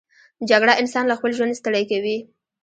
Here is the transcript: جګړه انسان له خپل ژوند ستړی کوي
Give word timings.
جګړه 0.49 0.73
انسان 0.81 1.03
له 1.07 1.15
خپل 1.19 1.31
ژوند 1.37 1.57
ستړی 1.59 1.83
کوي 1.91 2.17